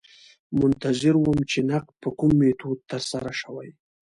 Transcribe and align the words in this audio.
منتظر 0.59 1.13
وم 1.19 1.39
چې 1.51 1.59
نقد 1.71 1.89
په 2.01 2.09
کوم 2.19 2.31
میتود 2.41 2.77
ترسره 2.91 3.31
شوی. 3.41 3.69